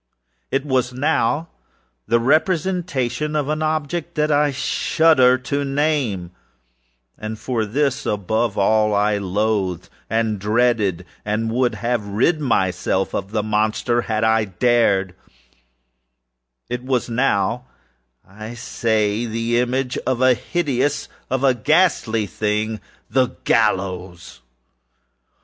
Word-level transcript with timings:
It 0.49 0.65
was 0.65 0.91
now 0.93 1.49
the 2.07 2.19
representation 2.19 3.35
of 3.35 3.49
an 3.49 3.61
object 3.61 4.15
that 4.15 4.31
I 4.31 4.49
shudder 4.49 5.37
to 5.37 5.57
nameâand 5.63 6.31
for 7.37 7.67
this, 7.67 8.07
above 8.07 8.57
all, 8.57 8.95
I 8.95 9.19
loathed, 9.19 9.89
and 10.09 10.39
dreaded, 10.39 11.05
and 11.23 11.51
would 11.51 11.75
have 11.75 12.07
rid 12.07 12.39
myself 12.41 13.13
of 13.13 13.29
the 13.29 13.43
monster 13.43 14.01
_had 14.01 14.23
I 14.23 14.47
dared_âit 14.47 15.13
was 16.81 17.07
now, 17.07 17.65
I 18.27 18.55
say, 18.55 19.27
the 19.27 19.59
image 19.59 19.99
of 20.07 20.19
a 20.19 20.33
hideousâof 20.33 21.07
a 21.29 21.53
ghastly 21.53 22.25
thingâof 22.25 22.79
the 23.07 23.27
GALLOWS! 23.43 24.41